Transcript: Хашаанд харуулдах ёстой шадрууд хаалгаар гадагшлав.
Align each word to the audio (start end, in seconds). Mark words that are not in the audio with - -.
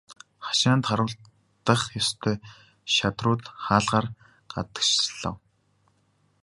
Хашаанд 0.45 0.83
харуулдах 0.89 1.81
ёстой 2.01 2.37
шадрууд 2.93 3.43
хаалгаар 3.63 4.07
гадагшлав. 4.53 5.35